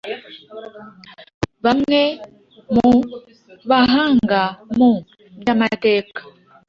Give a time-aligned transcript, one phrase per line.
[1.65, 2.01] Bamwe
[2.73, 2.89] mu
[3.69, 4.41] bahanga
[4.77, 4.91] mu
[5.39, 6.21] byamateka